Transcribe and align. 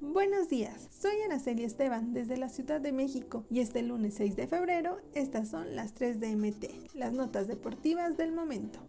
Buenos 0.00 0.48
días, 0.48 0.88
soy 0.90 1.20
Anaceli 1.24 1.64
Esteban 1.64 2.14
desde 2.14 2.36
la 2.36 2.48
Ciudad 2.48 2.80
de 2.80 2.92
México 2.92 3.44
y 3.50 3.60
este 3.60 3.82
lunes 3.82 4.14
6 4.14 4.34
de 4.36 4.46
febrero 4.46 4.98
estas 5.14 5.48
son 5.48 5.76
las 5.76 5.92
3 5.92 6.20
de 6.20 6.34
MT, 6.36 6.94
las 6.94 7.12
notas 7.12 7.48
deportivas 7.48 8.16
del 8.16 8.32
momento. 8.32 8.80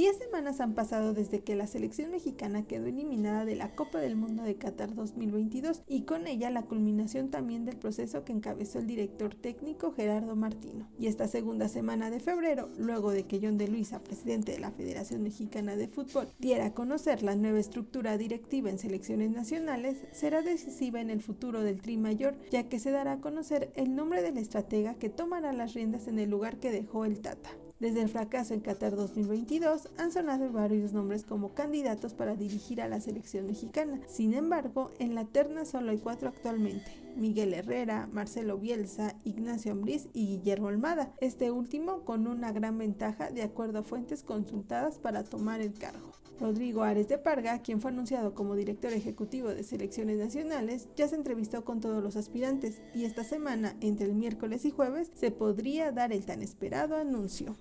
Diez 0.00 0.16
semanas 0.16 0.60
han 0.60 0.74
pasado 0.74 1.12
desde 1.12 1.40
que 1.40 1.56
la 1.56 1.66
selección 1.66 2.10
mexicana 2.10 2.62
quedó 2.62 2.86
eliminada 2.86 3.44
de 3.44 3.54
la 3.54 3.74
Copa 3.74 3.98
del 3.98 4.16
Mundo 4.16 4.44
de 4.44 4.54
Qatar 4.54 4.94
2022 4.94 5.82
y 5.88 6.04
con 6.04 6.26
ella 6.26 6.48
la 6.48 6.62
culminación 6.62 7.28
también 7.28 7.66
del 7.66 7.76
proceso 7.76 8.24
que 8.24 8.32
encabezó 8.32 8.78
el 8.78 8.86
director 8.86 9.34
técnico 9.34 9.92
Gerardo 9.92 10.36
Martino. 10.36 10.88
Y 10.98 11.08
esta 11.08 11.28
segunda 11.28 11.68
semana 11.68 12.08
de 12.08 12.20
febrero, 12.20 12.70
luego 12.78 13.10
de 13.10 13.24
que 13.24 13.40
John 13.42 13.58
de 13.58 13.68
Luisa, 13.68 14.02
presidente 14.02 14.52
de 14.52 14.60
la 14.60 14.70
Federación 14.70 15.22
Mexicana 15.22 15.76
de 15.76 15.88
Fútbol, 15.88 16.28
diera 16.38 16.64
a 16.66 16.72
conocer 16.72 17.22
la 17.22 17.36
nueva 17.36 17.58
estructura 17.58 18.16
directiva 18.16 18.70
en 18.70 18.78
selecciones 18.78 19.32
nacionales, 19.32 19.98
será 20.12 20.40
decisiva 20.40 21.02
en 21.02 21.10
el 21.10 21.20
futuro 21.20 21.62
del 21.62 21.82
Tri 21.82 21.98
Mayor, 21.98 22.36
ya 22.50 22.70
que 22.70 22.78
se 22.78 22.90
dará 22.90 23.12
a 23.12 23.20
conocer 23.20 23.70
el 23.74 23.94
nombre 23.94 24.22
del 24.22 24.38
estratega 24.38 24.94
que 24.94 25.10
tomará 25.10 25.52
las 25.52 25.74
riendas 25.74 26.08
en 26.08 26.18
el 26.18 26.30
lugar 26.30 26.58
que 26.58 26.70
dejó 26.70 27.04
el 27.04 27.20
Tata. 27.20 27.50
Desde 27.80 28.02
el 28.02 28.10
fracaso 28.10 28.52
en 28.52 28.60
Qatar 28.60 28.94
2022 28.94 29.88
han 29.96 30.12
sonado 30.12 30.52
varios 30.52 30.92
nombres 30.92 31.24
como 31.24 31.54
candidatos 31.54 32.12
para 32.12 32.36
dirigir 32.36 32.82
a 32.82 32.88
la 32.88 33.00
selección 33.00 33.46
mexicana. 33.46 34.02
Sin 34.06 34.34
embargo, 34.34 34.90
en 34.98 35.14
la 35.14 35.24
terna 35.24 35.64
solo 35.64 35.90
hay 35.90 35.96
cuatro 35.96 36.28
actualmente. 36.28 36.84
Miguel 37.16 37.54
Herrera, 37.54 38.06
Marcelo 38.12 38.58
Bielsa, 38.58 39.16
Ignacio 39.24 39.72
Ambriz 39.72 40.08
y 40.12 40.26
Guillermo 40.26 40.68
Almada, 40.68 41.14
este 41.22 41.50
último 41.50 42.04
con 42.04 42.26
una 42.26 42.52
gran 42.52 42.76
ventaja 42.76 43.30
de 43.30 43.42
acuerdo 43.42 43.78
a 43.78 43.82
fuentes 43.82 44.22
consultadas 44.22 44.98
para 44.98 45.24
tomar 45.24 45.62
el 45.62 45.72
cargo. 45.72 46.12
Rodrigo 46.38 46.82
Ares 46.82 47.08
de 47.08 47.16
Parga, 47.16 47.60
quien 47.60 47.80
fue 47.80 47.92
anunciado 47.92 48.34
como 48.34 48.56
director 48.56 48.92
ejecutivo 48.92 49.48
de 49.48 49.62
selecciones 49.62 50.18
nacionales, 50.18 50.88
ya 50.96 51.08
se 51.08 51.16
entrevistó 51.16 51.64
con 51.64 51.80
todos 51.80 52.02
los 52.02 52.16
aspirantes 52.16 52.82
y 52.94 53.06
esta 53.06 53.24
semana, 53.24 53.74
entre 53.80 54.04
el 54.04 54.14
miércoles 54.14 54.66
y 54.66 54.70
jueves, 54.70 55.10
se 55.14 55.30
podría 55.30 55.92
dar 55.92 56.12
el 56.12 56.26
tan 56.26 56.42
esperado 56.42 56.96
anuncio. 56.96 57.56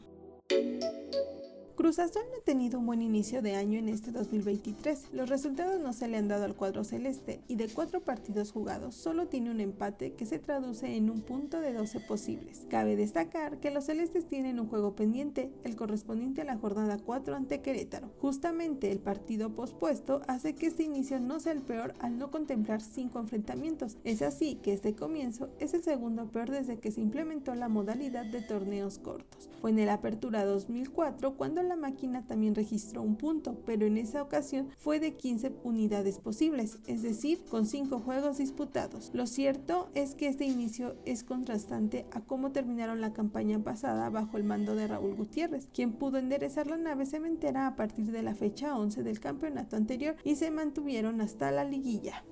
Cruz 1.80 1.98
Azul 1.98 2.24
no 2.30 2.40
ha 2.40 2.44
tenido 2.44 2.78
un 2.78 2.86
buen 2.86 3.02
inicio 3.02 3.42
de 3.42 3.56
año 3.56 3.80
en 3.80 3.88
este 3.88 4.12
2023. 4.12 5.14
Los 5.14 5.30
resultados 5.30 5.80
no 5.80 5.94
se 5.94 6.10
le 6.10 6.18
han 6.18 6.28
dado 6.28 6.44
al 6.44 6.54
cuadro 6.54 6.84
celeste 6.84 7.40
y 7.48 7.56
de 7.56 7.70
cuatro 7.70 8.02
partidos 8.02 8.52
jugados 8.52 8.96
solo 8.96 9.28
tiene 9.28 9.50
un 9.50 9.62
empate 9.62 10.12
que 10.12 10.26
se 10.26 10.40
traduce 10.40 10.98
en 10.98 11.10
un 11.10 11.22
punto 11.22 11.62
de 11.62 11.72
12 11.72 12.02
posibles. 12.02 12.66
Cabe 12.70 12.98
destacar 12.98 13.62
que 13.62 13.72
los 13.72 13.86
celestes 13.86 14.26
tienen 14.26 14.60
un 14.60 14.68
juego 14.68 14.94
pendiente, 14.94 15.54
el 15.64 15.78
correspondiente 15.78 16.42
a 16.42 16.44
la 16.44 16.58
jornada 16.58 16.98
4 16.98 17.34
ante 17.34 17.62
Querétaro. 17.62 18.12
Justamente 18.20 18.92
el 18.92 19.00
partido 19.00 19.56
pospuesto 19.56 20.22
hace 20.28 20.56
que 20.56 20.66
este 20.66 20.84
inicio 20.84 21.22
no 21.22 21.40
sea 21.40 21.54
el 21.54 21.62
peor 21.62 21.94
al 22.02 22.18
no 22.18 22.30
contemplar 22.30 22.82
cinco 22.82 23.20
enfrentamientos. 23.20 23.96
Es 24.04 24.22
así 24.22 24.56
que 24.56 24.74
este 24.74 24.96
comienzo 24.96 25.48
es 25.60 25.74
el 25.74 25.84
segundo 25.84 26.26
peor 26.26 26.52
desde 26.52 26.78
que 26.78 26.92
se 26.92 27.00
implementó 27.00 27.56
la 27.56 27.70
modalidad 27.70 28.26
de 28.26 28.42
torneos 28.42 29.00
cortos. 29.00 29.50
Fue 29.62 29.72
en 29.72 29.80
el 29.80 29.88
Apertura 29.88 30.44
2004 30.44 31.38
cuando 31.38 31.69
la 31.70 31.78
máquina 31.78 32.26
también 32.26 32.56
registró 32.56 33.02
un 33.02 33.16
punto, 33.16 33.62
pero 33.66 33.86
en 33.86 33.98
esa 33.98 34.22
ocasión 34.22 34.70
fue 34.78 35.00
de 35.00 35.14
15 35.14 35.54
unidades 35.64 36.20
posibles, 36.20 36.80
es 36.88 37.04
decir, 37.04 37.40
con 37.50 37.66
5 37.66 38.00
juegos 38.00 38.40
disputados. 38.40 39.12
Lo 39.14 39.28
cierto 39.28 39.90
es 39.94 40.16
que 40.16 40.28
este 40.28 40.46
inicio 40.46 40.96
es 41.06 41.24
contrastante 41.24 42.06
a 42.12 42.22
cómo 42.22 42.52
terminaron 42.52 43.00
la 43.00 43.14
campaña 43.14 43.60
pasada 43.60 44.10
bajo 44.10 44.38
el 44.38 44.44
mando 44.44 44.76
de 44.76 44.88
Raúl 44.88 45.16
Gutiérrez, 45.16 45.68
quien 45.74 45.94
pudo 45.94 46.18
enderezar 46.18 46.68
la 46.68 46.78
nave 46.78 47.06
cementera 47.06 47.68
a 47.68 47.76
partir 47.76 48.12
de 48.12 48.24
la 48.24 48.36
fecha 48.36 48.78
11 48.78 49.04
del 49.04 49.20
campeonato 49.20 49.76
anterior 49.76 50.16
y 50.24 50.36
se 50.36 50.52
mantuvieron 50.52 51.22
hasta 51.22 51.52
la 51.52 51.64
liguilla. 51.64 52.24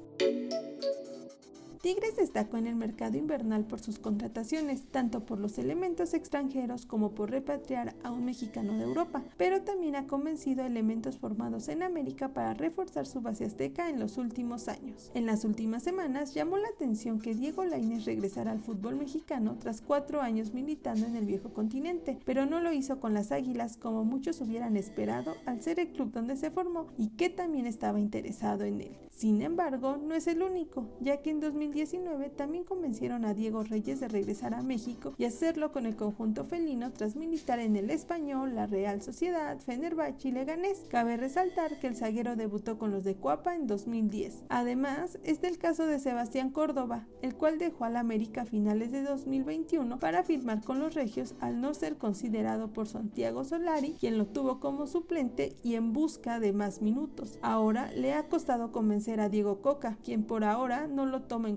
Tigres 1.82 2.16
destacó 2.16 2.58
en 2.58 2.68
el 2.68 2.76
mercado 2.76 3.18
invernal 3.18 3.66
por 3.66 3.80
sus 3.80 4.00
contrataciones, 4.00 4.86
tanto 4.86 5.26
por 5.26 5.40
los 5.40 5.58
elementos 5.60 6.14
extranjeros 6.14 6.86
como 6.86 7.12
por 7.12 7.30
repatriar 7.30 7.96
a 8.04 8.12
un 8.12 8.26
mexicano 8.26 8.78
de 8.78 8.84
Europa, 8.84 9.24
pero 9.38 9.62
también 9.62 9.96
ha 9.96 10.08
convencido 10.08 10.64
a 10.64 10.68
elementos 10.68 11.18
formados 11.18 11.68
en 11.68 11.84
América 11.84 12.30
para 12.30 12.54
reforzar 12.56 13.06
su 13.06 13.22
base 13.22 13.46
azteca 13.46 13.90
en 13.90 14.00
los 14.00 14.18
últimos 14.18 14.68
años. 14.68 15.12
En 15.14 15.26
las 15.26 15.46
últimas 15.46 15.84
semanas 15.84 16.34
llamó 16.34 16.58
la 16.58 16.70
atención 16.70 17.20
que 17.20 17.36
Diego 17.36 17.64
Lainez 17.64 18.06
regresara 18.06 18.52
al 18.52 18.60
fútbol 18.60 18.96
mexicano 18.96 19.58
tras 19.60 19.82
cuatro 19.82 20.22
años 20.22 20.54
militando 20.54 21.06
en 21.06 21.16
el 21.16 21.26
viejo 21.26 21.54
continente, 21.54 22.18
pero 22.26 22.46
no 22.46 22.60
lo 22.60 22.74
hizo 22.74 23.00
con 23.00 23.14
las 23.14 23.32
Águilas 23.32 23.78
como 23.78 24.04
muchos 24.04 24.42
hubieran 24.42 24.78
esperado 24.78 25.36
al 25.46 25.62
ser 25.62 25.80
el 25.80 25.90
club 25.90 26.12
donde 26.12 26.38
se 26.38 26.50
formó 26.50 26.88
y 26.98 27.10
que 27.10 27.30
también 27.30 27.68
estaba 27.68 28.00
interesado 28.00 28.64
en 28.64 28.82
él. 28.82 28.98
Sin 29.12 29.42
embargo, 29.42 29.98
no 29.98 30.14
es 30.14 30.28
el 30.28 30.44
único, 30.44 30.86
ya 31.02 31.24
que 31.24 31.32
en 31.32 31.40
2019 31.68 32.30
también 32.30 32.64
convencieron 32.64 33.26
a 33.26 33.34
Diego 33.34 33.62
Reyes 33.62 34.00
de 34.00 34.08
regresar 34.08 34.54
a 34.54 34.64
México 34.64 35.14
y 35.18 35.26
hacerlo 35.26 35.74
con 35.74 35.86
el 35.86 35.98
conjunto 35.98 36.46
felino 36.46 36.94
tras 36.94 37.18
militar 37.18 37.60
en 37.60 37.76
el 37.76 37.90
Español, 37.90 38.56
la 38.56 38.68
Real 38.68 39.02
Sociedad, 39.02 39.60
Fenerbahce 39.60 40.30
y 40.30 40.32
Leganés. 40.32 40.86
Cabe 40.90 41.18
resaltar 41.18 41.78
que 41.80 41.88
el 41.88 41.98
zaguero 41.98 42.38
debutó 42.38 42.78
con 42.78 42.92
los 42.92 43.04
de 43.04 43.16
Cuapa 43.16 43.54
en 43.54 43.68
2010. 43.68 44.44
Además, 44.48 45.20
es 45.24 45.44
el 45.44 45.58
caso 45.58 45.86
de 45.86 46.00
Sebastián 46.00 46.52
Córdoba, 46.52 47.06
el 47.22 47.36
cual 47.36 47.60
dejó 47.60 47.84
al 47.84 47.98
América 47.98 48.44
a 48.44 48.46
finales 48.46 48.94
de 48.94 49.04
2021 49.04 50.00
para 50.00 50.24
firmar 50.24 50.64
con 50.64 50.80
los 50.80 50.96
regios 50.96 51.36
al 51.42 51.60
no 51.60 51.74
ser 51.74 51.98
considerado 51.98 52.72
por 52.72 52.88
Santiago 52.88 53.44
Solari, 53.44 53.94
quien 54.00 54.18
lo 54.18 54.26
tuvo 54.26 54.62
como 54.62 54.88
suplente 54.88 55.58
y 55.64 55.76
en 55.76 55.92
busca 55.92 56.40
de 56.40 56.54
más 56.54 56.82
minutos. 56.82 57.38
Ahora 57.42 57.92
le 57.92 58.14
ha 58.14 58.30
costado 58.30 58.72
convencer 58.72 59.20
a 59.20 59.28
Diego 59.28 59.62
Coca, 59.62 59.98
quien 60.04 60.24
por 60.24 60.46
ahora 60.46 60.88
no 60.88 61.06
lo 61.06 61.24
toma 61.24 61.50
en 61.50 61.57